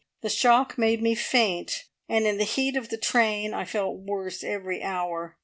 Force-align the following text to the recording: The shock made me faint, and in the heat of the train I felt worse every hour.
The 0.21 0.29
shock 0.29 0.79
made 0.79 0.99
me 1.03 1.13
faint, 1.13 1.83
and 2.09 2.25
in 2.25 2.39
the 2.39 2.43
heat 2.43 2.75
of 2.75 2.89
the 2.89 2.97
train 2.97 3.53
I 3.53 3.65
felt 3.65 3.99
worse 3.99 4.43
every 4.43 4.81
hour. 4.81 5.37